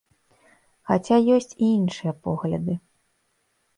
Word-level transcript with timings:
Хаця 0.91 1.17
ёсць 1.37 1.51
і 1.53 1.65
іншыя 1.77 2.13
погляды. 2.29 2.73